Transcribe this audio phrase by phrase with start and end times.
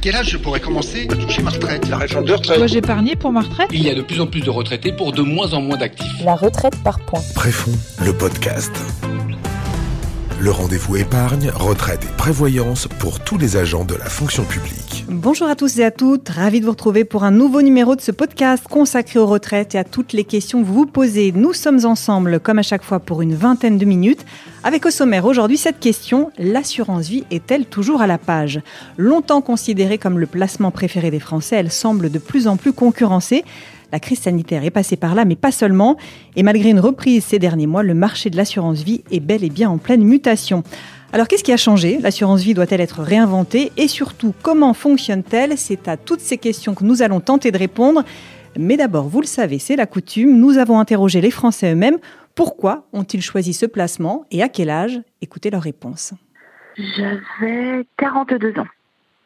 [0.00, 1.88] quel âge je pourrais commencer à toucher ma retraite?
[1.88, 2.58] La réforme de retraite.
[2.58, 5.12] Dois-je épargner pour ma retraite Il y a de plus en plus de retraités pour
[5.12, 6.24] de moins en moins d'actifs.
[6.24, 7.20] La retraite par points.
[7.34, 7.72] Préfond,
[8.04, 8.72] le podcast.
[10.40, 14.89] Le rendez-vous épargne, retraite et prévoyance pour tous les agents de la fonction publique.
[15.12, 18.00] Bonjour à tous et à toutes, ravi de vous retrouver pour un nouveau numéro de
[18.00, 21.32] ce podcast consacré aux retraites et à toutes les questions que vous vous posez.
[21.32, 24.24] Nous sommes ensemble, comme à chaque fois, pour une vingtaine de minutes.
[24.62, 28.60] Avec au sommaire aujourd'hui cette question, l'assurance vie est-elle toujours à la page?
[28.98, 33.44] Longtemps considérée comme le placement préféré des Français, elle semble de plus en plus concurrencée.
[33.92, 35.96] La crise sanitaire est passée par là, mais pas seulement.
[36.36, 39.50] Et malgré une reprise ces derniers mois, le marché de l'assurance vie est bel et
[39.50, 40.62] bien en pleine mutation.
[41.12, 41.98] Alors qu'est-ce qui a changé?
[41.98, 43.72] L'assurance vie doit-elle être réinventée?
[43.76, 45.58] Et surtout, comment fonctionne-t-elle?
[45.58, 48.04] C'est à toutes ces questions que nous allons tenter de répondre.
[48.56, 51.98] Mais d'abord, vous le savez, c'est la coutume, nous avons interrogé les Français eux-mêmes.
[52.36, 54.24] Pourquoi ont-ils choisi ce placement?
[54.30, 55.00] Et à quel âge?
[55.20, 56.14] Écoutez leurs réponses.
[56.76, 58.68] J'avais 42 ans.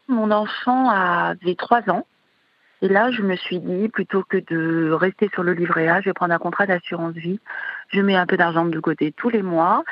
[0.08, 2.06] Mon enfant avait 3 ans.
[2.80, 6.06] Et là, je me suis dit, plutôt que de rester sur le livret A, je
[6.06, 7.40] vais prendre un contrat d'assurance vie.
[7.92, 9.84] Je mets un peu d'argent de côté tous les mois.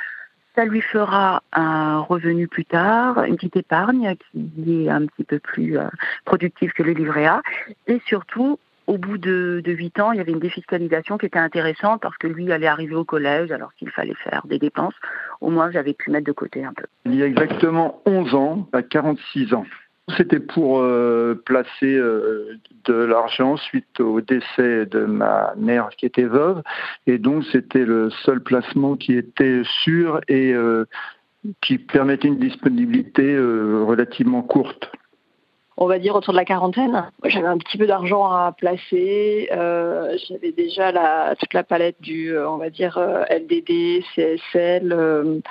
[0.54, 5.38] Ça lui fera un revenu plus tard, une petite épargne qui est un petit peu
[5.38, 5.88] plus euh,
[6.24, 7.42] productive que le livret A.
[7.86, 12.02] Et surtout, au bout de, huit ans, il y avait une défiscalisation qui était intéressante
[12.02, 14.94] parce que lui allait arriver au collège alors qu'il fallait faire des dépenses.
[15.40, 16.84] Au moins, j'avais pu mettre de côté un peu.
[17.06, 19.64] Il y a exactement 11 ans, à 46 ans.
[20.16, 26.24] C'était pour euh, placer euh, de l'argent suite au décès de ma mère qui était
[26.24, 26.62] veuve.
[27.06, 30.86] Et donc c'était le seul placement qui était sûr et euh,
[31.60, 34.90] qui permettait une disponibilité relativement courte.
[35.76, 37.10] On va dire autour de la quarantaine.
[37.24, 39.48] J'avais un petit peu d'argent à placer.
[39.50, 42.96] J'avais déjà la, toute la palette du, on va dire,
[43.28, 45.42] LDD, CSL.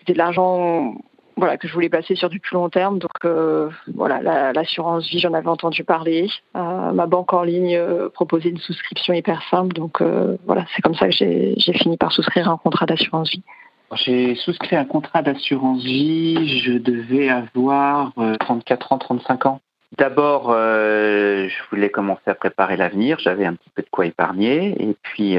[0.00, 0.96] C'était de l'argent
[1.36, 2.98] voilà, que je voulais placer sur du plus long terme.
[2.98, 6.28] Donc euh, voilà, l'assurance vie, j'en avais entendu parler.
[6.56, 9.74] Euh, ma banque en ligne euh, proposait une souscription hyper simple.
[9.74, 10.02] Donc
[10.46, 13.42] voilà, c'est comme ça que j'ai fini par souscrire un contrat d'assurance vie.
[13.94, 19.60] J'ai souscrit un contrat d'assurance vie, je devais avoir 34 ans, 35 ans.
[19.96, 24.96] D'abord, je voulais commencer à préparer l'avenir, j'avais un petit peu de quoi épargner, et
[25.02, 25.38] puis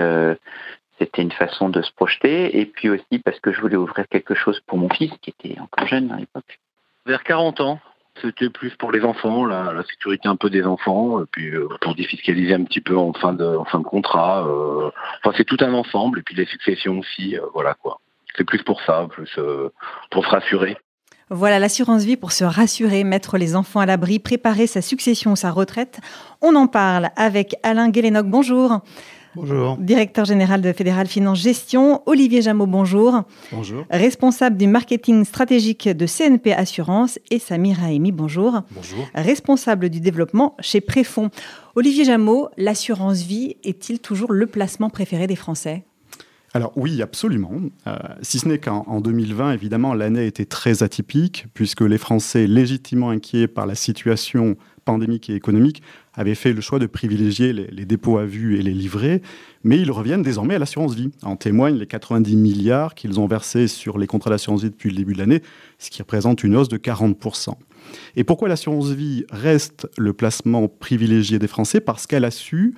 [1.00, 2.60] c'était une façon de se projeter.
[2.60, 5.60] Et puis aussi parce que je voulais ouvrir quelque chose pour mon fils qui était
[5.60, 6.60] encore jeune à l'époque.
[7.06, 7.80] Vers 40 ans.
[8.22, 11.68] C'était plus pour les enfants, la, la, sécurité un peu des enfants, et puis euh,
[11.82, 14.44] pour défiscaliser un petit peu en fin de, en fin de contrat.
[14.48, 14.90] Euh,
[15.24, 18.00] enfin, c'est tout un ensemble, et puis les successions aussi, euh, voilà quoi.
[18.36, 19.40] C'est plus pour ça, plus
[20.10, 20.78] pour se rassurer.
[21.30, 25.36] Voilà l'assurance vie pour se rassurer, mettre les enfants à l'abri, préparer sa succession ou
[25.36, 26.00] sa retraite.
[26.42, 28.28] On en parle avec Alain Guélénoc.
[28.28, 28.80] Bonjour.
[29.40, 29.78] Bonjour.
[29.78, 33.22] Directeur général de Fédéral Finance Gestion, Olivier Jameau, bonjour.
[33.52, 33.86] Bonjour.
[33.92, 38.62] Responsable du marketing stratégique de CNP Assurance et Samir Haimi, bonjour.
[38.72, 39.08] Bonjour.
[39.14, 41.30] Responsable du développement chez Préfond.
[41.76, 45.86] Olivier Jameau, l'assurance vie est-il toujours le placement préféré des Français?
[46.58, 47.52] Alors oui, absolument.
[47.86, 53.12] Euh, si ce n'est qu'en 2020, évidemment, l'année était très atypique, puisque les Français, légitimement
[53.12, 55.84] inquiets par la situation pandémique et économique,
[56.16, 59.22] avaient fait le choix de privilégier les, dépôts à vue et les livrets,
[59.64, 61.12] mais ils reviennent désormais à l'assurance vie.
[61.22, 64.96] En témoignent les 90 milliards qu'ils ont versés sur les contrats d'assurance vie depuis le
[64.96, 65.44] début de l'année,
[65.78, 67.54] ce qui représente une hausse de 40%.
[68.16, 71.82] Et pourquoi l'assurance vie reste le placement privilégié des Français?
[71.82, 72.74] Parce qu'elle a su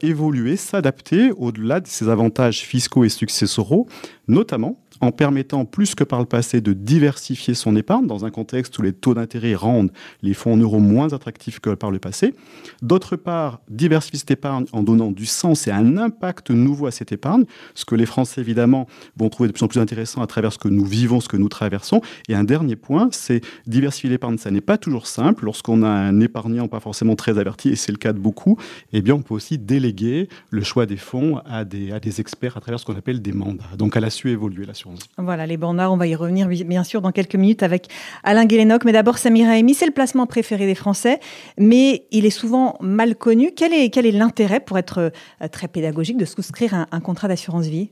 [0.00, 3.86] évoluer, s'adapter au-delà de ses avantages fiscaux et successoraux,
[4.28, 8.78] notamment en permettant plus que par le passé de diversifier son épargne dans un contexte
[8.78, 9.92] où les taux d'intérêt rendent
[10.22, 12.34] les fonds en euros moins attractifs que par le passé.
[12.82, 17.12] D'autre part, diversifier cette épargne en donnant du sens et un impact nouveau à cette
[17.12, 18.86] épargne, ce que les Français évidemment
[19.16, 21.36] vont trouver de plus en plus intéressant à travers ce que nous vivons, ce que
[21.36, 22.00] nous traversons.
[22.28, 24.38] Et un dernier point, c'est diversifier l'épargne.
[24.38, 25.44] Ça n'est pas toujours simple.
[25.44, 28.58] Lorsqu'on a un épargnant pas forcément très averti, et c'est le cas de beaucoup,
[28.92, 32.60] eh bien on peut aussi déléguer le choix des fonds à des, à experts à
[32.60, 33.64] travers ce qu'on appelle des mandats.
[33.76, 34.74] Donc elle a su évoluer la
[35.18, 37.88] voilà, les bornards, on va y revenir bien sûr dans quelques minutes avec
[38.22, 38.84] Alain Guélénoc.
[38.84, 41.20] Mais d'abord, Samira Emi, c'est le placement préféré des Français,
[41.58, 43.52] mais il est souvent mal connu.
[43.54, 47.66] Quel est, quel est l'intérêt, pour être euh, très pédagogique, de souscrire un, contrat d'assurance
[47.66, 47.90] vie?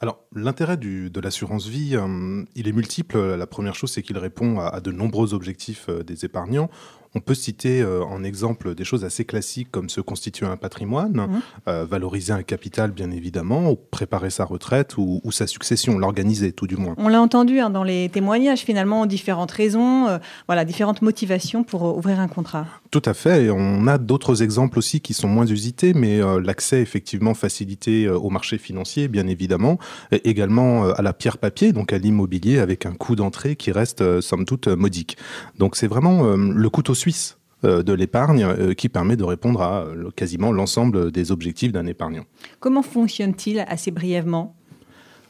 [0.00, 3.18] Alors, l'intérêt de l'assurance vie, euh, il est multiple.
[3.18, 6.68] La première chose, c'est qu'il répond à, de nombreux objectifs euh, des épargnants.
[7.16, 11.12] On peut citer euh, en exemple des choses assez classiques comme se constituer un patrimoine,
[11.12, 11.40] mmh.
[11.68, 16.66] euh, valoriser un capital bien évidemment, ou préparer sa retraite ou, sa succession, l'organiser tout
[16.66, 16.94] du moins.
[16.98, 20.18] On l'a entendu hein, dans les témoignages finalement, différentes raisons, euh,
[20.48, 22.66] voilà, différentes motivations pour ouvrir un contrat.
[22.90, 26.80] Tout à fait, et on a d'autres exemples aussi qui sont moins usités, mais l'accès
[26.80, 29.78] effectivement facilité au marché financier bien évidemment,
[30.12, 34.20] et également à la pierre papier, donc à l'immobilier avec un coût d'entrée qui reste
[34.20, 35.16] somme toute modique.
[35.58, 39.86] Donc c'est vraiment le couteau suisse de l'épargne qui permet de répondre à
[40.16, 42.24] quasiment l'ensemble des objectifs d'un épargnant.
[42.60, 44.54] Comment fonctionne-t-il assez brièvement?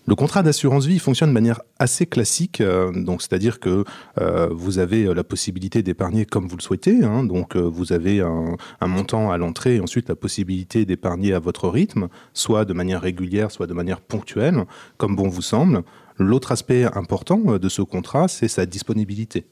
[0.07, 3.85] Le contrat d'assurance vie fonctionne de manière assez classique, euh, donc c'est-à-dire que
[4.21, 8.21] euh, vous avez euh, la possibilité d'épargner comme vous le souhaitez, hein, donc vous avez
[8.21, 12.75] un, un, montant à l'entrée et ensuite la possibilité d'épargner à votre rythme, soit de
[12.75, 14.67] manière régulière, soit de manière ponctuelle,
[14.99, 15.83] comme bon vous semble.
[16.19, 19.47] L'autre aspect important de ce contrat, c'est sa disponibilité.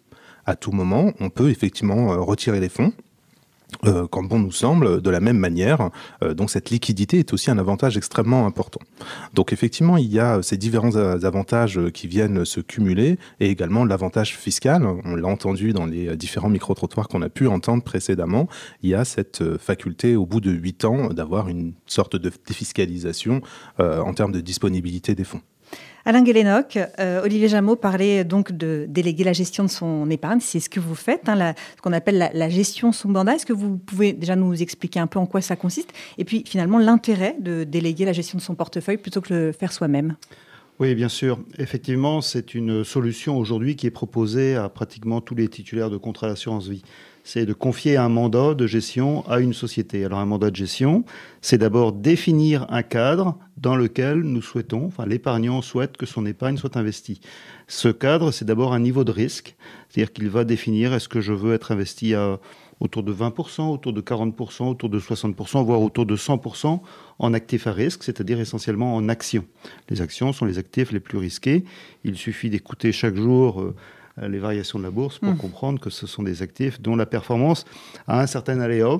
[0.47, 2.93] À tout moment, on peut effectivement retirer les fonds
[3.85, 5.91] euh, quand bon nous semble, de la même manière.
[6.23, 8.81] Euh, donc cette liquidité est aussi un avantage extrêmement important.
[9.35, 14.37] Donc effectivement, il y a ces différents avantages qui viennent se cumuler et également l'avantage
[14.37, 14.87] fiscal.
[15.05, 18.49] On l'a entendu dans les différents micro-trottoirs qu'on a pu entendre précédemment.
[18.83, 23.41] Il y a cette faculté au bout de huit ans d'avoir une sorte de défiscalisation
[23.81, 25.43] euh, en termes de disponibilité des fonds.
[26.05, 30.41] Alain Guélénoc, euh, Olivier Jameau parlait donc de déléguer la gestion de son épargne.
[30.41, 33.37] C'est ce que vous faites, hein, ce qu'on appelle la, gestion sous mandat.
[33.37, 36.45] Est-ce que vous pouvez déjà nous expliquer un peu en quoi ça consiste Et puis
[36.47, 40.17] finalement, l'intérêt de déléguer la gestion de son portefeuille plutôt que de le faire soi-même?
[40.81, 41.39] Oui, bien sûr.
[41.59, 46.29] Effectivement, c'est une solution aujourd'hui qui est proposée à pratiquement tous les titulaires de contrats
[46.29, 46.83] d'assurance vie
[47.25, 50.05] c'est de confier un mandat de gestion à une société.
[50.05, 51.05] Alors un mandat de gestion,
[51.41, 56.57] c'est d'abord définir un cadre dans lequel nous souhaitons, enfin l'épargnant souhaite que son épargne
[56.57, 57.21] soit investie.
[57.69, 59.57] Ce cadre, c'est d'abord un niveau de risque,
[59.89, 62.39] c'est-à-dire qu'il va définir est-ce que je veux être investi à
[62.83, 66.81] autour de 20%, autour de 40%, autour de 60%, voire autour de 100%
[67.21, 69.45] en actifs à risque, c'est-à-dire essentiellement en actions.
[69.89, 71.65] Les actions sont les actifs les plus risqués.
[72.03, 73.77] Il suffit d'écouter chaque jour euh,
[74.21, 75.39] les variations de la bourse pour hmm.
[75.39, 77.65] comprendre que ce sont des actifs dont la performance
[78.07, 78.99] a un certain aléa.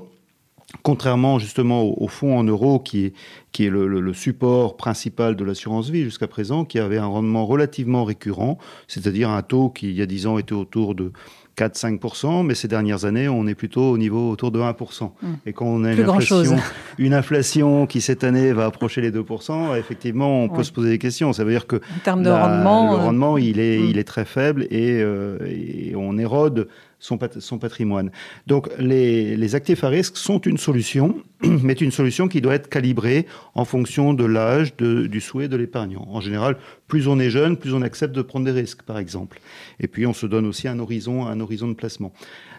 [0.81, 3.13] Contrairement justement au, fonds en euros qui est,
[3.51, 8.05] qui est le, support principal de l'assurance vie jusqu'à présent, qui avait un rendement relativement
[8.05, 8.57] récurrent,
[8.87, 11.11] c'est-à-dire un taux qui il y a 10 ans était autour de
[11.57, 15.03] 4-5%, mais ces dernières années, on est plutôt au niveau autour de 1%.
[15.03, 15.27] Mmh.
[15.45, 16.55] Et quand on a une inflation,
[16.97, 20.99] une inflation, qui cette année va approcher les 2%, effectivement, on peut se poser des
[20.99, 21.33] questions.
[21.33, 23.89] Ça veut dire que en termes de rendement, le euh, rendement, il, est, mmh.
[23.89, 26.67] il est très faible et, euh, et on érode
[27.03, 28.11] son, patrimoine.
[28.47, 33.27] Donc les, actifs à risque sont une solution, mais une solution qui doit être calibrée
[33.55, 36.07] en fonction de l'âge, du souhait de l'épargnant.
[36.09, 36.57] En général,
[36.87, 39.41] plus on est jeune, plus on accepte de prendre des risques, par exemple.
[39.79, 42.13] Et puis on se donne aussi un horizon, un horizon de placement.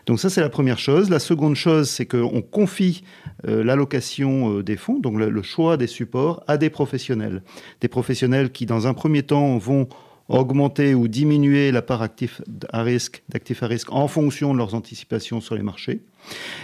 [0.06, 1.08] Donc ça, c'est la première chose.
[1.08, 3.04] La seconde chose, c'est qu'on confie
[3.48, 7.42] euh, l'allocation euh, des fonds, donc le choix des supports, à des professionnels.
[7.80, 9.88] Des professionnels qui, dans un premier temps, vont
[10.28, 12.40] augmenter ou diminuer la part actif
[12.72, 16.00] à risque, d'actifs à risque en fonction de leurs anticipations sur les marchés.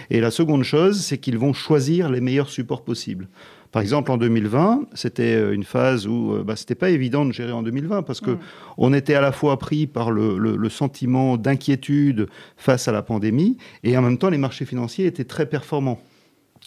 [0.09, 3.27] Et la seconde chose, c'est qu'ils vont choisir les meilleurs supports possibles.
[3.71, 7.31] Par exemple, en 2020, c'était euh, une phase où euh, bah, c'était pas évident de
[7.31, 8.39] gérer en 2020 parce que mm.
[8.77, 12.27] on était à la fois pris par le, le sentiment d'inquiétude
[12.57, 16.01] face à la pandémie et en même temps les marchés financiers étaient très performants.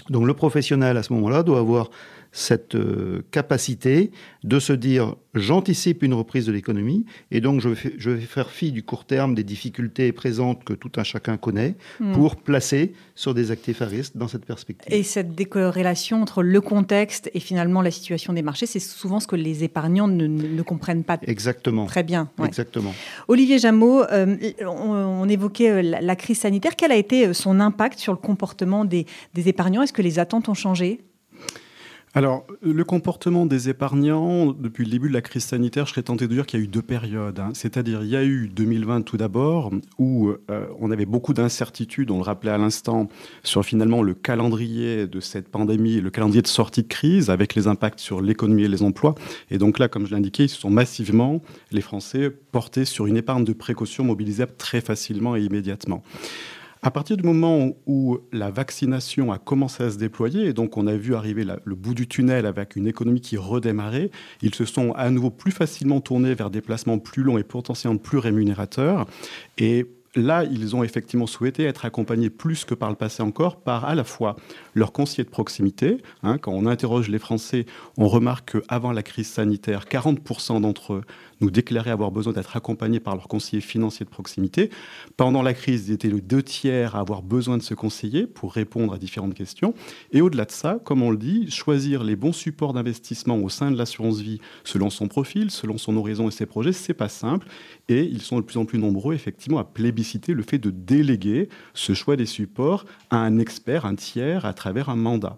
[0.09, 1.91] Donc le professionnel à ce moment-là doit avoir
[2.35, 4.11] cette euh, capacité
[4.43, 8.83] de se dire j'anticipe une reprise de l'économie et donc je vais, faire fi du
[8.83, 12.13] court terme des difficultés présentes que tout un chacun connaît hmm.
[12.13, 14.93] pour placer sur des actifs à risque dans cette perspective.
[14.93, 19.29] Et cette décorrélation entre le contexte et finalement la situation des marchés, c'est souvent ce
[19.29, 21.87] que les épargnants ne, comprennent pas Exactement.
[21.87, 22.31] très bien.
[22.45, 22.93] Exactement.
[23.29, 24.37] Olivier Jameau, euh,
[24.67, 26.75] on, évoquait euh, la, crise sanitaire.
[26.75, 29.83] Quel a été son impact sur le comportement des épargnants?
[29.83, 31.01] Est-ce que les attentes ont changé?
[32.17, 36.29] Alors, le comportement des épargnants, depuis le début de la crise sanitaire, je serais tenté
[36.29, 37.41] de dire qu'il y a eu deux périodes.
[37.41, 37.51] Hein.
[37.55, 42.19] C'est-à-dire, il y a eu 2020 tout d'abord, où euh, on avait beaucoup d'incertitudes, on
[42.19, 43.09] le rappelait à l'instant,
[43.43, 47.67] sur finalement le calendrier de cette pandémie, le calendrier de sortie de crise, avec les
[47.67, 49.17] impacts sur l'économie et les emplois.
[49.51, 51.43] Et donc là, comme je l'indiquais, ils se sont massivement,
[51.73, 56.05] les Français, portés sur une épargne de précaution mobilisable très facilement et immédiatement.
[56.85, 60.87] À partir du moment où la vaccination a commencé à se déployer, et donc on
[60.87, 64.11] a vu arriver le bout du tunnel avec une économie qui redémarrait,
[64.43, 67.97] ils se sont à nouveau plus facilement tournés vers des placements plus longs et potentiellement
[67.97, 69.07] plus rémunérateurs.
[69.57, 73.87] Et là, ils ont effectivement souhaité être accompagnés plus que par le passé encore par
[73.87, 74.37] à la fois
[74.75, 76.03] leurs conseillers de proximité.
[76.23, 77.65] Hein, quand on interroge les Français,
[77.97, 81.03] on remarque qu'avant la crise sanitaire, 40% d'entre eux
[81.41, 84.71] nous déclaraient avoir besoin d'être accompagnés par leurs conseillers financiers de proximité.
[85.17, 88.53] Pendant la crise, ils étaient le deux tiers à avoir besoin de se conseiller pour
[88.53, 89.75] répondre à différentes questions.
[90.13, 93.71] Et au-delà de ça, comme on le dit, choisir les bons supports d'investissement au sein
[93.71, 97.47] de l'assurance vie selon son profil, selon son horizon et ses projets, c'est pas simple.
[97.89, 101.49] Et ils sont de plus en plus nombreux, effectivement, à plébisciter le fait de déléguer
[101.75, 105.37] ce choix des supports à un expert, un tiers, à travers un mandat.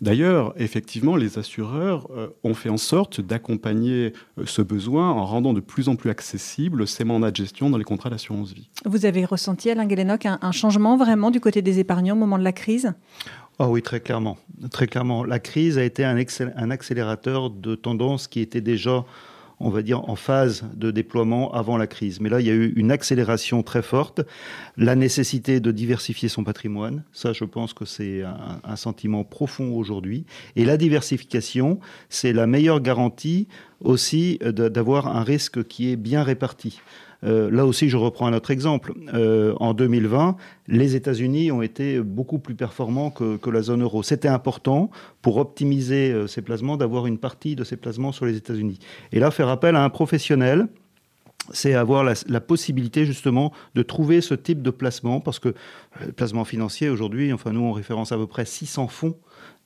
[0.00, 5.52] D'ailleurs, effectivement, les assureurs euh, ont fait en sorte d'accompagner euh, ce besoin en rendant
[5.52, 8.70] de plus en plus accessibles ces mandats de gestion dans les contrats d'assurance vie.
[8.86, 12.38] Vous avez ressenti, Alain Guélénoc, un, un changement vraiment du côté des épargnants au moment
[12.38, 12.94] de la crise?
[13.58, 14.38] Oh oui, très clairement.
[14.70, 15.24] Très clairement.
[15.24, 16.16] La crise a été un,
[16.56, 19.04] un accélérateur de tendances qui étaient déjà
[19.58, 22.20] on va dire, en phase de déploiement avant la crise.
[22.20, 24.20] Mais là, il y a eu une accélération très forte.
[24.76, 30.26] La nécessité de diversifier son patrimoine, ça, je pense que c'est un, sentiment profond aujourd'hui.
[30.56, 33.48] Et la diversification, c'est la meilleure garantie
[33.82, 36.80] aussi d'avoir un risque qui est bien réparti.
[37.24, 38.92] Euh, là aussi, je reprends un autre exemple.
[39.14, 40.36] Euh, en 2020,
[40.68, 44.02] les États-Unis ont été beaucoup plus performants que, la zone euro.
[44.02, 44.90] C'était important
[45.22, 48.78] pour optimiser euh, ces placements d'avoir une partie de ces placements sur les États-Unis.
[49.12, 50.68] Et là, faire appel à un professionnel
[51.52, 55.54] c'est avoir la, possibilité justement de trouver ce type de placement, parce que
[56.04, 59.16] le placement financier aujourd'hui, enfin nous on référence à peu près 600 fonds,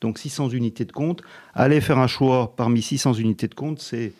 [0.00, 1.22] donc 600 unités de compte.
[1.54, 4.10] Aller faire un choix parmi 600 unités de compte, c'est euh,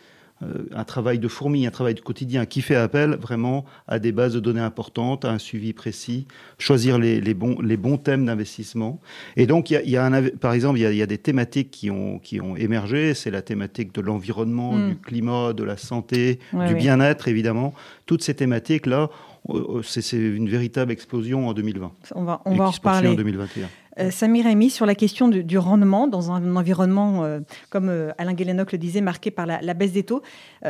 [0.74, 4.32] un travail de fourmi, un travail de quotidien qui fait appel vraiment à des bases
[4.32, 6.26] de données importantes, à un suivi précis,
[6.58, 9.00] choisir les, bons, les bons thèmes d'investissement.
[9.36, 12.18] Et donc, il y a, un, par exemple, il y, a, des thématiques qui ont,
[12.18, 13.14] qui ont émergé.
[13.14, 14.88] C'est la thématique de l'environnement, hmm.
[14.88, 17.74] du climat, de la santé, du bien-être, évidemment.
[18.06, 19.10] Toutes ces thématiques-là,
[19.48, 21.92] euh, c'est une véritable explosion en 2020.
[22.14, 23.08] On va, on va en reparler.
[23.08, 23.68] en 2021.
[24.00, 28.32] Euh, Samir Rémy, sur la question du, rendement dans un environnement, euh, comme euh, Alain
[28.32, 30.22] Guélénoc le disait, marqué par la, baisse des taux,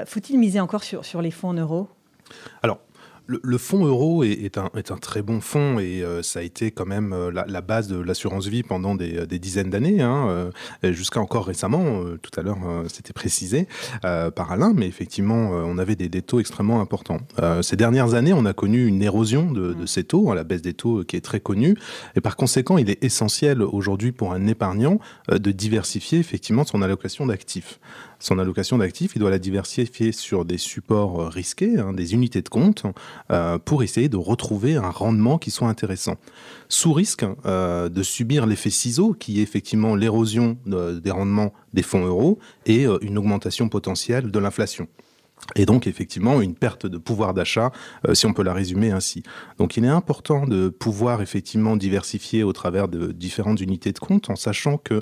[0.06, 1.88] faut-il miser encore sur, les fonds en euros?
[3.42, 4.70] Le, fonds euro est, un,
[5.00, 8.46] très bon fonds et euh, ça a été quand même euh, la, base de l'assurance
[8.46, 10.50] vie pendant des, dizaines d'années, hein,
[10.84, 12.02] euh, jusqu'à encore récemment.
[12.22, 12.58] tout à l'heure,
[12.88, 13.66] c'était précisé
[14.02, 17.18] par Alain, mais effectivement, on avait des, taux extrêmement importants.
[17.62, 20.62] ces dernières années, on a connu une érosion de, de ces taux, hein, la baisse
[20.62, 21.76] des taux qui est très connue,
[22.16, 24.99] et par conséquent, il est essentiel aujourd'hui pour un épargnant
[25.30, 27.78] de diversifier effectivement son allocation d'actifs
[28.21, 32.43] son allocation d'actifs, il doit la diversifier sur des supports euh, risqués, hein, des unités
[32.43, 32.85] de compte,
[33.33, 36.17] euh, pour essayer de retrouver un rendement qui soit intéressant.
[36.69, 42.05] Sous risque euh, de subir l'effet ciseau, qui est effectivement l'érosion des rendements des fonds
[42.05, 44.87] euros et une augmentation potentielle de l'inflation.
[45.57, 47.73] Et donc effectivement une perte de pouvoir d'achat,
[48.12, 49.23] si on peut la résumer ainsi.
[49.59, 54.29] Donc il est important de pouvoir effectivement diversifier au travers de différentes unités de compte,
[54.29, 55.00] en sachant que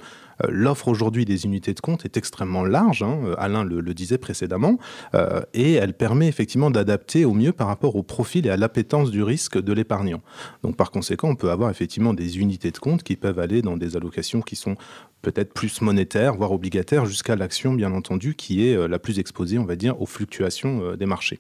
[0.49, 4.79] l'offre aujourd'hui des unités de compte est extrêmement large, hein, euh, Alain le, disait précédemment,
[5.15, 9.11] euh, et elle permet effectivement d'adapter au mieux par rapport au profil et à l'appétence
[9.11, 10.21] du risque de l'épargnant.
[10.63, 13.77] Donc par conséquent, on peut avoir effectivement des unités de compte qui peuvent aller dans
[13.77, 14.77] des allocations qui sont
[15.23, 19.65] peut-être plus monétaires, voire obligataires, jusqu'à l'action, bien entendu, qui est la plus exposée, on
[19.65, 21.39] va dire, aux fluctuations des marchés.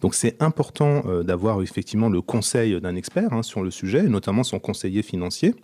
[0.00, 4.58] Donc c'est important d'avoir effectivement le conseil d'un expert hein, sur le sujet, notamment son
[4.58, 5.54] conseiller financier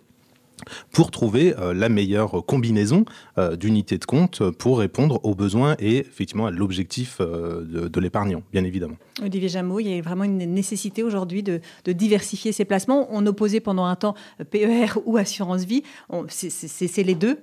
[0.91, 3.05] pour trouver euh, la meilleure combinaison
[3.37, 8.43] euh, d'unités de compte pour répondre aux besoins et effectivement à l'objectif euh, de, l'épargnant,
[8.51, 8.95] bien évidemment.
[9.21, 13.07] Olivier Jameau, il y a vraiment une nécessité aujourd'hui de, diversifier ses placements.
[13.11, 14.15] On opposait pendant un temps
[14.51, 15.83] PER ou assurance vie.
[16.29, 17.39] C'est les deux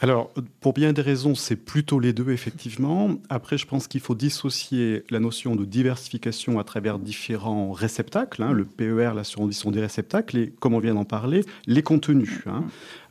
[0.00, 3.16] alors, pour bien des raisons, c'est plutôt les deux, effectivement.
[3.28, 8.44] Après, je pense qu'il faut dissocier la notion de diversification à travers différents réceptacles.
[8.44, 8.52] Hein.
[8.52, 12.42] Le PER, l'assurance vie sont des réceptacles, et comme on vient d'en parler, les contenus.
[12.46, 12.64] Hein.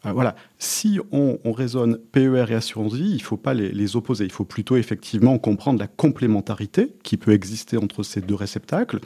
[0.06, 0.36] Euh, voilà.
[0.60, 4.24] Si on, raisonne PER et assurance vie, il ne faut pas les, opposer.
[4.24, 9.00] Il faut plutôt effectivement comprendre la complémentarité qui peut exister entre ces deux réceptacles.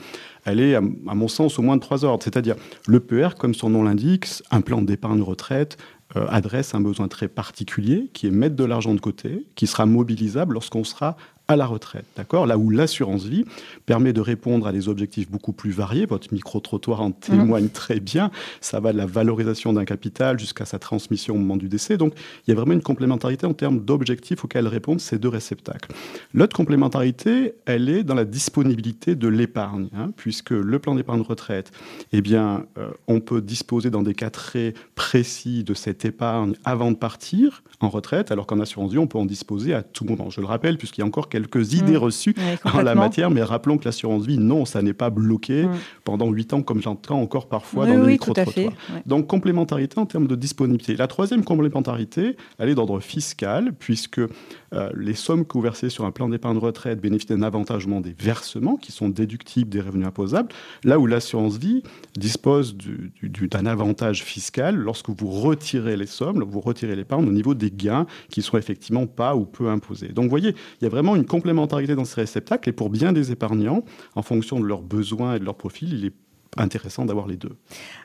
[0.44, 2.22] Elle est, à, mon sens, au moins de trois ordres.
[2.22, 2.54] C'est-à-dire
[2.86, 5.78] le PER, comme son nom l'indique, un plan d'épargne retraite,
[6.14, 10.54] adresse un besoin très particulier, qui est mettre de l'argent de côté, qui sera mobilisable
[10.54, 11.16] lorsqu'on sera
[11.48, 12.06] à la retraite.
[12.16, 12.46] D'accord?
[12.46, 13.44] Là où l'assurance vie
[13.86, 18.30] permet de répondre à des objectifs beaucoup plus variés, votre micro-trottoir en témoigne très bien,
[18.60, 21.96] ça va de la valorisation d'un capital jusqu'à sa transmission au moment du décès.
[21.96, 22.14] Donc
[22.46, 25.92] il y a vraiment une complémentarité en termes d'objectifs auxquels répondent ces deux réceptacles.
[26.34, 31.72] L'autre complémentarité, elle est dans la disponibilité de l'épargne, hein, puisque le plan d'épargne retraite,
[32.12, 36.90] eh bien, euh, on peut disposer dans des cas très précis de cette épargne avant
[36.90, 40.30] de partir en retraite, alors qu'en assurance vie, on peut en disposer à tout moment.
[40.30, 41.96] Je le rappelle, puisqu'il y a encore quelques idées mm.
[41.96, 42.34] reçues
[42.64, 45.70] en la matière, mais rappelons que l'assurance vie, non, ça n'est pas bloqué mm.
[46.04, 48.72] pendant huit ans, comme j'entends encore parfois dans le micro-trottoir.
[49.06, 50.94] Donc, complémentarité en termes de disponibilité.
[50.94, 56.04] La troisième complémentarité, elle est d'ordre fiscal, puisque euh, les sommes que vous versez sur
[56.04, 60.50] un plan d'épargne retraite bénéficient d'un avantagement des versements qui sont déductibles des revenus imposables,
[60.84, 61.82] là où l'assurance vie
[62.16, 62.76] dispose
[63.22, 68.06] d'un avantage fiscal lorsque vous retirez les sommes, vous retirez l'épargne au niveau des gains
[68.30, 70.08] qui sont effectivement pas ou peu imposés.
[70.08, 73.12] Donc vous voyez, il y a vraiment une complémentarité dans ces réceptacles et pour bien
[73.12, 76.14] des épargnants, en fonction de leurs besoins et de leur profil, il est
[76.56, 77.56] intéressant d'avoir les deux.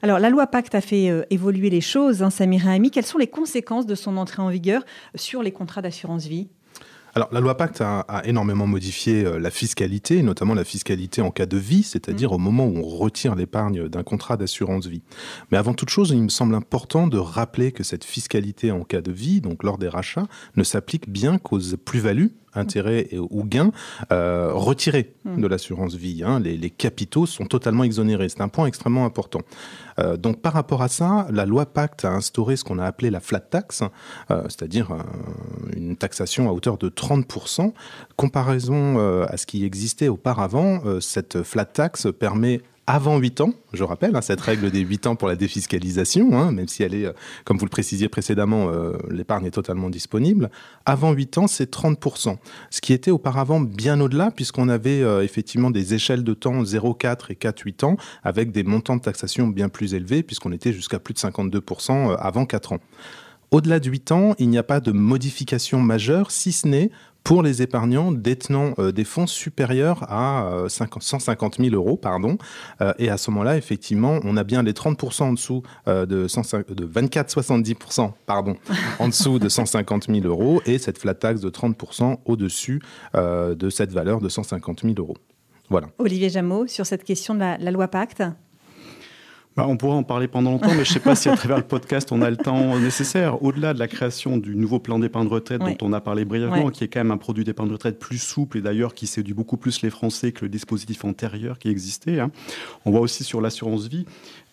[0.01, 2.91] Alors, la loi Pacte a fait euh, évoluer les choses, hein, Samira Ami.
[2.91, 4.83] Quelles sont les conséquences de son entrée en vigueur
[5.15, 6.47] sur les contrats d'assurance vie?
[7.17, 11.47] Alors, la loi Pacte a, énormément modifié euh, la fiscalité, notamment la fiscalité en cas
[11.47, 12.35] de vie, c'est-à-dire mmh.
[12.35, 15.01] au moment où on retire l'épargne d'un contrat d'assurance vie.
[15.51, 19.01] Mais avant toute chose, il me semble important de rappeler que cette fiscalité en cas
[19.01, 23.71] de vie, donc lors des rachats, ne s'applique bien qu'aux plus-values intérêts ou gains
[24.11, 25.41] euh, retirés hmm.
[25.41, 26.23] de l'assurance vie.
[26.23, 26.39] Hein.
[26.39, 28.29] Les, capitaux sont totalement exonérés.
[28.29, 29.41] C'est un point extrêmement important.
[29.99, 33.09] Euh, donc par rapport à ça, la loi Pacte a instauré ce qu'on a appelé
[33.09, 33.81] la flat tax,
[34.29, 34.89] euh, c'est-à-dire
[35.75, 37.73] une taxation à hauteur de 30%.
[38.15, 44.15] Comparaison à ce qui existait auparavant, cette flat tax permet avant 8 ans, je rappelle,
[44.15, 47.11] hein, cette règle des 8 ans pour la défiscalisation, hein, même si elle est, euh,
[47.43, 50.49] comme vous le précisiez précédemment, euh, l'épargne est totalement disponible.
[50.85, 52.37] Avant 8 ans, c'est 30%.
[52.69, 57.29] Ce qui était auparavant bien au-delà, puisqu'on avait euh, effectivement des échelles de temps 0,4
[57.29, 61.13] et 4,8 ans, avec des montants de taxation bien plus élevés, puisqu'on était jusqu'à plus
[61.13, 62.79] de 52% avant 4 ans.
[63.49, 66.89] Au-delà de 8 ans, il n'y a pas de modification majeure, si ce n'est
[67.27, 71.97] pour les épargnants détenant euh, des fonds supérieurs à 150 euh, 000 euros.
[71.97, 72.37] Pardon.
[72.79, 76.87] Euh, et à ce moment-là, effectivement, on a bien les 30% en dessous de, de
[76.87, 78.55] 24,70% pardon,
[78.99, 82.81] en dessous de 150 000 euros et cette flat tax de 30% au-dessus
[83.13, 85.17] de cette valeur de 150 000 euros.
[85.69, 85.87] Voilà.
[85.97, 88.23] Olivier Jameau, sur cette question de la loi Pacte
[89.57, 91.57] bah, on pourrait en parler pendant longtemps, mais je ne sais pas si à travers
[91.57, 93.43] le podcast on a le temps nécessaire.
[93.43, 96.69] Au-delà de la création du nouveau plan d'épargne de retraite dont on a parlé brièvement,
[96.69, 99.33] qui est quand même un produit d'épargne de retraite plus souple et d'ailleurs qui séduit
[99.33, 102.19] beaucoup plus les Français que le dispositif antérieur qui existait.
[102.19, 102.29] Hein.
[102.85, 104.05] On voit aussi sur l'assurance vie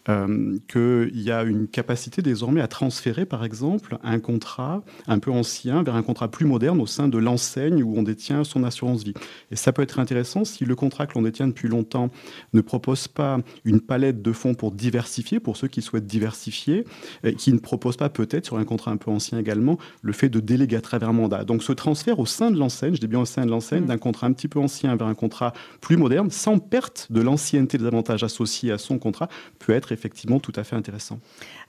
[0.08, 5.30] euh, qu'il y a une capacité désormais à transférer, par exemple, un contrat un peu
[5.30, 9.02] ancien vers un contrat plus moderne au sein de l'enseigne où on détient son assurance
[9.02, 9.14] vie.
[9.50, 12.10] Et ça peut être intéressant si le contrat que l'on détient depuis longtemps
[12.52, 16.84] ne propose pas une palette de fonds pour diversifier, pour ceux qui souhaitent diversifier,
[17.22, 20.28] et qui ne propose pas peut-être sur un contrat un peu ancien également le fait
[20.28, 21.44] de déléguer à travers un mandat.
[21.44, 23.86] Donc ce transfert au sein de l'enseigne, je dis bien au sein de l'enseigne, mmh.
[23.86, 27.78] d'un contrat un petit peu ancien vers un contrat plus moderne, sans perte de l'ancienneté
[27.78, 31.18] des avantages associés à son contrat, peut être effectivement tout à fait intéressant.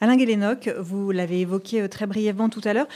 [0.01, 2.87] Alain Guélénoc, vous l'avez évoqué euh, très brièvement tout à l'heure.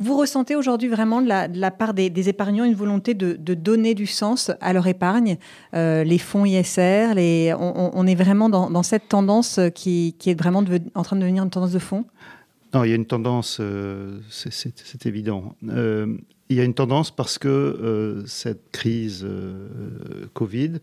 [0.00, 4.52] Vous ressentez aujourd'hui vraiment de la, part des, épargnants une volonté de, donner du sens
[4.60, 5.38] à leur épargne,
[5.74, 10.62] euh, les fonds ISR, les, on, est vraiment dans, cette tendance qui, est vraiment
[10.94, 12.04] en train de devenir une tendance de fond?
[12.74, 15.56] Non, il y a une tendance, euh, c'est évident.
[16.48, 19.26] Il y a une tendance parce que cette crise
[20.34, 20.74] Covid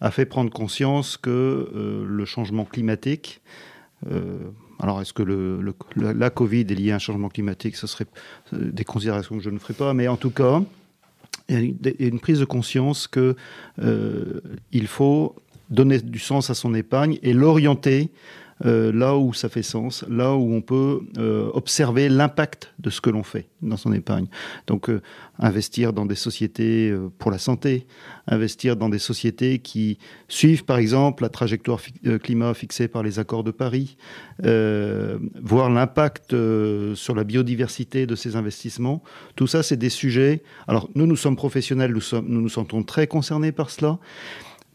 [0.00, 3.40] a fait prendre conscience que le changement climatique
[4.10, 4.50] euh,
[4.80, 5.22] alors, est-ce que
[5.96, 8.06] la Covid est liée à un changement climatique Ce serait
[8.52, 10.62] euh, des considérations que je ne ferai pas, mais en tout cas,
[11.48, 13.34] il y a une prise de conscience qu'il
[13.80, 14.40] euh,
[14.86, 15.34] faut
[15.70, 18.10] donner du sens à son épargne et l'orienter
[18.64, 23.00] euh, là où ça fait sens, là où on peut euh, observer l'impact de ce
[23.00, 24.26] que l'on fait dans son épargne.
[24.66, 25.00] Donc euh,
[25.38, 27.86] investir dans des sociétés pour la santé,
[28.26, 31.80] investir dans des sociétés qui suivent par exemple la trajectoire
[32.22, 33.96] climat fixée par les accords de Paris,
[34.40, 36.34] voir l'impact
[36.94, 39.02] sur la biodiversité de ces investissements.
[39.36, 40.42] Tout ça, c'est des sujets.
[40.66, 43.98] Alors nous, nous sommes professionnels, nous, nous nous sentons très concernés par cela.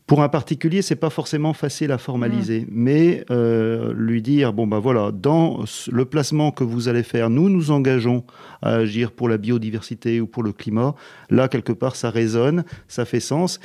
[0.05, 2.67] Pour un particulier, c'est pas forcément facile à formaliser, mm.
[2.71, 7.49] mais euh, lui dire bon ben voilà, dans le placement que vous allez faire, nous
[7.49, 8.25] nous engageons
[8.61, 10.93] à agir pour la biodiversité ou pour le climat.
[11.29, 13.59] Là quelque part, ça résonne, ça fait sens.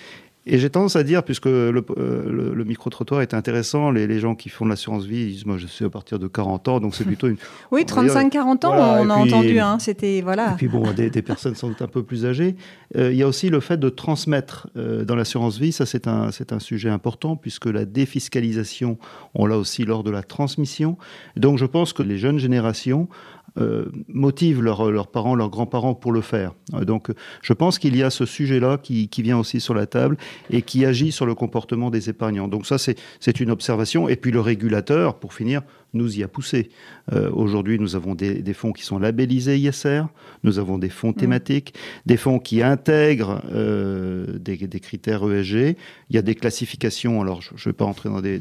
[0.50, 4.64] Et j'ai tendance à dire, puisque le, euh, micro-trottoir est intéressant, les, gens qui font
[4.64, 7.04] de l'assurance vie ils disent Moi, je suis à partir de 40 ans, donc c'est
[7.04, 7.36] plutôt une.
[7.70, 9.58] oui, 35-40 ans, on a entendu.
[9.58, 10.22] Hein, c'était.
[10.22, 10.52] Voilà.
[10.52, 12.56] Et puis, bon, des, personnes sans doute un peu plus âgées.
[12.96, 15.72] Euh, il y a aussi le fait de transmettre euh, dans l'assurance vie.
[15.72, 18.96] Ça, c'est un, un sujet important, puisque la défiscalisation,
[19.34, 20.96] on l'a aussi lors de la transmission.
[21.36, 23.08] Donc, je pense que les jeunes générations
[23.58, 26.52] euh, motivent leurs parents, leurs grands-parents pour le faire.
[26.74, 27.10] Euh, donc
[27.42, 30.16] je pense qu'il y a ce sujet-là qui, qui, vient aussi sur la table
[30.50, 32.48] et qui agit sur le comportement des épargnants.
[32.48, 34.08] Donc ça, c'est une observation.
[34.08, 35.62] Et puis le régulateur, pour finir,
[35.94, 36.70] nous y a poussé.
[37.12, 40.02] Euh, aujourd'hui, nous avons des, fonds qui sont labellisés ISR,
[40.44, 41.14] nous avons des fonds mmh.
[41.14, 41.74] thématiques,
[42.06, 45.76] des fonds qui intègrent euh, des, critères ESG.
[46.10, 48.40] Il y a des classifications, alors je ne vais pas rentrer dans des,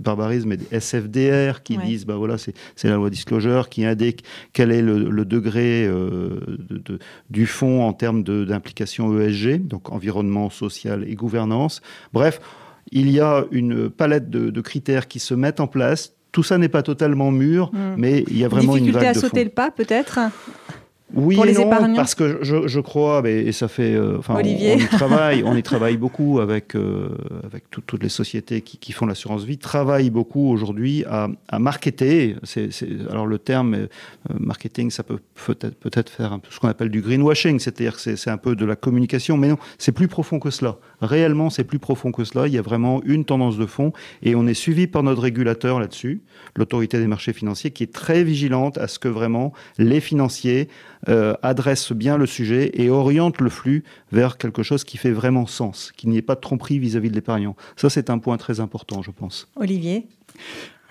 [0.00, 2.54] barbarismes, mais des SFDR qui disent, bah voilà, c'est
[2.84, 6.40] la loi disclosure, qui indique quel est le, degré euh,
[7.28, 11.82] du fonds en termes d'implication ESG, donc environnement, social et gouvernance.
[12.12, 12.40] Bref,
[12.92, 16.68] il y a une palette de, critères qui se mettent en place tout ça n'est
[16.68, 17.94] pas totalement mur, hmm.
[17.96, 20.18] mais il y a vraiment une vague à sauter le pas, peut-être?
[21.14, 24.34] Oui pour et les non, parce que je, je crois, et ça fait, euh, enfin,
[24.36, 27.08] on- y travaille, on y travaille beaucoup avec euh,
[27.44, 31.58] avec tout- toutes les sociétés qui, qui font l'assurance vie, travaillent beaucoup aujourd'hui à, à
[31.58, 32.36] marketer.
[32.42, 33.86] C'est, c'est- alors le terme euh,
[34.38, 38.00] marketing, ça peut peut-être peut-être faire un peu ce qu'on appelle du greenwashing, c'est-à-dire que
[38.00, 40.76] c'est, c'est un peu de la communication, mais non, c'est plus profond que cela.
[41.00, 42.46] Réellement, c'est plus profond que cela.
[42.48, 43.92] Il y a vraiment une tendance de fond,
[44.22, 46.22] et on est suivi par notre régulateur là-dessus,
[46.56, 50.68] l'autorité des marchés financiers, qui est très vigilante à ce que vraiment les financiers
[51.08, 55.46] euh, adresse bien le sujet et oriente le flux vers quelque chose qui fait vraiment
[55.46, 57.56] sens, qu'il n'y ait pas de tromperie vis-à-vis de l'épargnant.
[57.76, 59.48] Ça, c'est un point très important, je pense.
[59.56, 60.06] Olivier?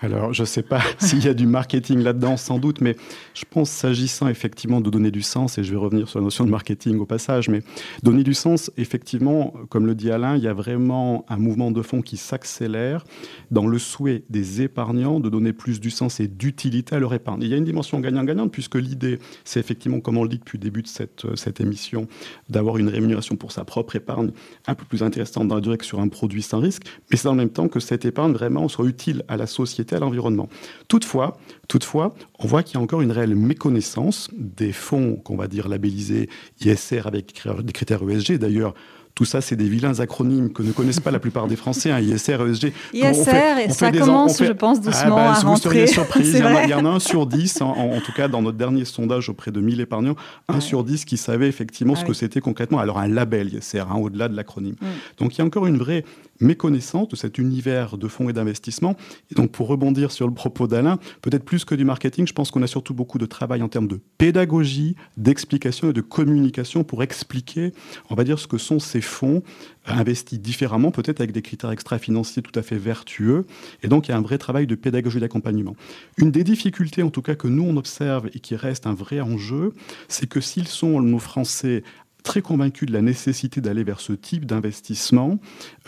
[0.00, 2.96] Alors, je ne sais pas s'il y a du marketing là-dedans, sans doute, mais
[3.34, 6.44] je pense, s'agissant effectivement de donner du sens, et je vais revenir sur la notion
[6.44, 7.62] de marketing au passage, mais
[8.04, 11.82] donner du sens, effectivement, comme le dit Alain, il y a vraiment un mouvement de
[11.82, 13.04] fond qui s'accélère
[13.50, 17.42] dans le souhait des épargnants de donner plus du sens et d'utilité à leur épargne.
[17.42, 20.58] Il y a une dimension gagnant-gagnante, puisque l'idée, c'est effectivement, comme on le dit depuis
[20.58, 22.06] le début de cette, euh, émission,
[22.48, 24.30] d'avoir une rémunération pour sa propre épargne
[24.68, 27.34] un peu plus intéressante dans la durée sur un produit sans risque, mais c'est en
[27.34, 30.48] même temps que cette épargne vraiment soit utile à la société, à l'environnement.
[30.88, 35.48] Toutefois, toutefois, on voit qu'il y a encore une réelle méconnaissance des fonds qu'on va
[35.48, 36.28] dire labellisés
[36.60, 38.38] ISR avec des critères ESG.
[38.38, 38.74] D'ailleurs,
[39.14, 41.98] tout ça, c'est des vilains acronymes que ne connaissent pas la plupart des Français, hein,
[42.00, 42.72] ISR, ESG.
[42.94, 45.40] ISR, On fait- on ça en- commence, on fait- je pense, doucement Ah bah, à
[45.40, 45.86] vous rentrer.
[45.88, 46.64] surprise, il, y en a, vrai.
[46.64, 49.28] il y en a un sur dix, en, en tout cas dans notre dernier sondage
[49.28, 50.14] auprès de 1000 épargnants,
[50.48, 52.08] un sur dix qui savait effectivement Ah ce oui.
[52.08, 52.78] que c'était concrètement.
[52.78, 54.76] Alors un label ISR, hein, au-delà de l'acronyme.
[54.80, 54.86] Mm.
[55.18, 56.04] Donc il y a encore une vraie
[56.40, 58.94] méconnaissance de cet univers de fonds et d'investissement.
[59.32, 62.52] Et donc pour rebondir sur le propos d'Alain, peut-être plus que du marketing, je pense
[62.52, 67.02] qu'on a surtout beaucoup de travail en termes de pédagogie, d'explication et de communication pour
[67.02, 67.72] expliquer,
[68.10, 69.42] on va dire, ce que sont ces fonds
[69.86, 73.46] investis différemment, peut-être avec des critères extra-financiers tout à fait vertueux.
[73.82, 75.76] Et donc il y a un vrai travail de pédagogie d'accompagnement.
[76.18, 79.20] Une des difficultés, en tout cas, que nous on observe et qui reste un vrai
[79.20, 79.74] enjeu,
[80.08, 81.82] c'est que s'ils sont, nos Français,
[82.22, 85.38] très convaincus de la nécessité d'aller vers ce type d'investissement.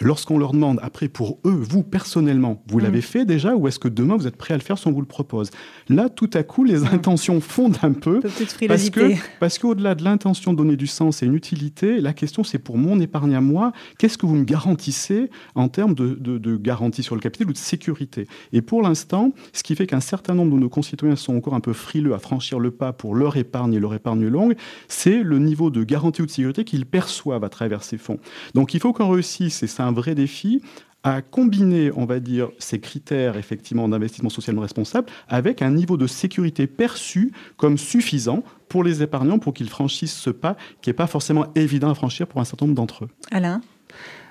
[0.01, 2.83] Lorsqu'on leur demande, après, pour eux, vous, personnellement, vous Mm.
[2.83, 4.93] l'avez fait déjà ou est-ce que demain, vous êtes prêt à le faire si on
[4.93, 5.51] vous le propose?
[5.89, 8.21] Là, tout à coup, les intentions fondent un peu.
[8.69, 9.01] Parce que,
[9.39, 12.79] parce qu'au-delà de l'intention de donner du sens et une utilité, la question c'est pour
[12.79, 17.03] mon épargne à moi, qu'est-ce que vous me garantissez en termes de, de, de garantie
[17.03, 18.27] sur le capital ou de sécurité?
[18.53, 21.61] Et pour l'instant, ce qui fait qu'un certain nombre de nos concitoyens sont encore un
[21.61, 24.55] peu frileux à franchir le pas pour leur épargne et leur épargne longue,
[24.89, 28.19] c'est le niveau de garantie ou sécurité qu'ils perçoivent à travers ces fonds.
[28.55, 30.63] Donc il faut qu'on réussisse, et c'est un vrai défi,
[31.03, 36.07] à combiner, on va dire, ces critères effectivement d'investissement socialement responsable avec un niveau de
[36.07, 41.07] sécurité perçu comme suffisant pour les épargnants pour qu'ils franchissent ce pas qui n'est pas
[41.07, 43.09] forcément évident à franchir pour un certain nombre d'entre eux.
[43.31, 43.63] Alain?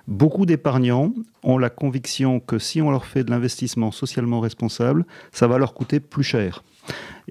[0.08, 5.48] Beaucoup d'épargnants ont la conviction que si on leur fait de l'investissement socialement responsable, ça
[5.48, 6.64] va leur coûter plus cher.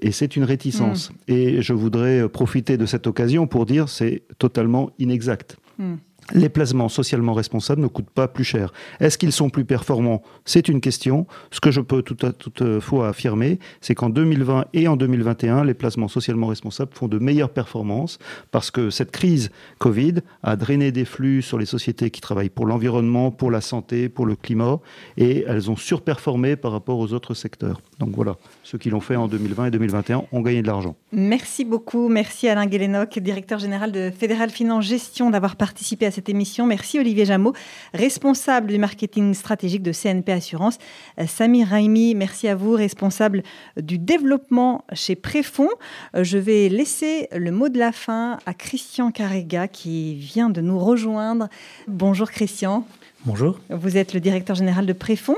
[0.01, 1.11] Et c'est une réticence.
[1.27, 5.57] Et je voudrais profiter de cette occasion pour dire c'est totalement inexact.
[5.77, 5.95] Hmm.
[6.33, 8.73] Les placements socialement responsables ne coûtent pas plus cher.
[8.99, 10.21] Est-ce qu'ils sont plus performants?
[10.45, 11.25] C'est une question.
[11.51, 16.47] Ce que je peux toutefois affirmer, c'est qu'en 2020 et en 2021, les placements socialement
[16.47, 18.19] responsables font de meilleures performances
[18.51, 22.65] parce que cette crise Covid a drainé des flux sur les sociétés qui travaillent pour
[22.65, 24.79] l'environnement, pour la santé, pour le climat,
[25.17, 27.81] et elles ont surperformé par rapport aux autres secteurs.
[27.99, 30.95] Donc voilà, ceux qui l'ont fait en 2020 et 2021 ont gagné de l'argent.
[31.11, 32.07] Merci beaucoup.
[32.09, 36.65] Merci Alain Guélénoc, directeur général de Fédéral Finance Gestion, d'avoir participé à cette émission.
[36.65, 37.53] Merci Olivier Jameau,
[37.93, 40.77] responsable du marketing stratégique de CNP Assurance.
[41.19, 43.43] Euh, Samir Raimi, merci à vous, responsable
[43.77, 45.69] du développement chez Préfond.
[46.15, 50.61] Euh, Je vais laisser le mot de la fin à Christian Carrega qui vient de
[50.61, 51.47] nous rejoindre.
[51.87, 52.85] Bonjour Christian.
[53.25, 53.59] Bonjour.
[53.69, 55.37] Vous êtes le directeur général de Préfond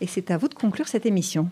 [0.00, 1.48] et c'est à vous de conclure cette émission.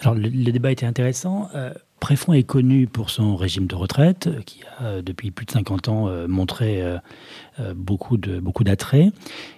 [0.00, 1.48] Alors, le, le débat était intéressant.
[1.54, 1.72] Euh,
[2.04, 5.52] Préfond est connu pour son régime de retraite, euh, qui a, euh, depuis plus de
[5.52, 6.84] 50 ans, euh, montré
[7.74, 9.10] beaucoup de beaucoup d'attrait.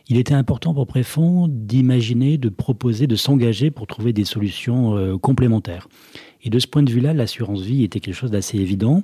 [0.09, 5.89] Il était important pour Préfond d'imaginer, de proposer, de s'engager pour trouver des solutions complémentaires.
[6.45, 9.03] Et de ce point de vue-là, l'assurance vie était quelque chose d'assez évident,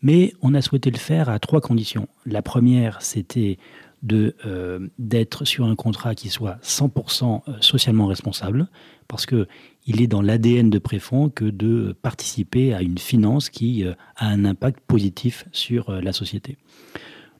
[0.00, 2.06] mais on a souhaité le faire à trois conditions.
[2.24, 3.58] La première, c'était
[4.02, 8.68] d'être sur un contrat qui soit 100% socialement responsable,
[9.08, 9.48] parce que
[9.86, 14.28] il est dans l'ADN de Préfond que de participer à une finance qui euh, a
[14.28, 16.56] un impact positif sur euh, la société.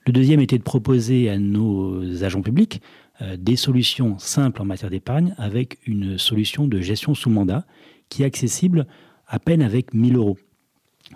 [0.07, 2.81] Le deuxième était de proposer à nos agents publics
[3.21, 7.67] euh, des solutions simples en matière d'épargne avec une solution de gestion sous mandat
[8.09, 8.87] qui est accessible
[9.27, 10.39] à peine avec 1000 euros.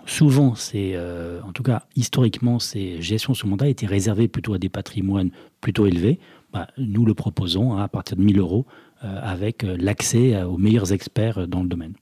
[0.05, 5.31] Souvent, en tout cas historiquement, ces gestions sous mandat étaient réservées plutôt à des patrimoines
[5.59, 6.17] plutôt élevés.
[6.53, 8.65] Bah, nous le proposons à partir de 1000 euros
[9.03, 11.93] avec euh, l'accès à- aux meilleurs experts euh, dans le domaine.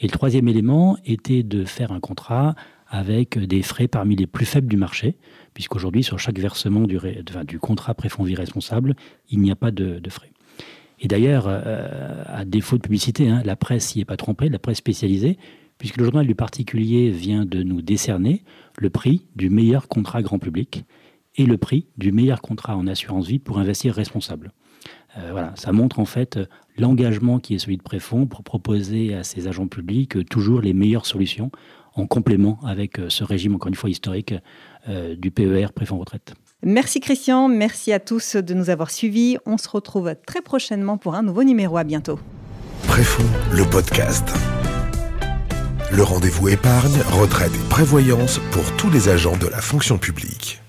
[0.00, 2.54] Et le troisième élément était de faire un contrat
[2.88, 5.16] avec des frais parmi les plus faibles du marché,
[5.52, 6.98] puisqu'aujourd'hui, sur chaque versement du,
[7.58, 8.94] contrat préfonds vie responsable,
[9.30, 10.30] il n'y a pas de, frais.
[11.00, 14.58] Et d'ailleurs, euh, à défaut de publicité, hein, la presse n'y est pas trompée, la
[14.58, 15.38] presse spécialisée,
[15.78, 18.44] puisque le journal du particulier vient de nous décerner
[18.78, 20.84] le prix du meilleur contrat grand public
[21.36, 24.52] et le prix du meilleur contrat en assurance vie pour investir responsable.
[25.16, 26.38] Euh, voilà, ça montre en fait
[26.76, 30.74] l'engagement qui est celui de Préfond pour proposer à ses agents publics euh, toujours les
[30.74, 31.50] meilleures solutions
[31.94, 34.34] en complément avec euh, ce régime, encore une fois historique,
[35.16, 36.34] du PER Préfond Retraite.
[36.62, 39.38] Merci Christian, merci à tous de nous avoir suivis.
[39.46, 41.78] On se retrouve très prochainement pour un nouveau numéro.
[41.78, 42.18] À bientôt.
[42.86, 44.28] Préfond, le podcast.
[45.90, 50.63] Le rendez-vous épargne, retraite et prévoyance pour tous les agents de la fonction publique.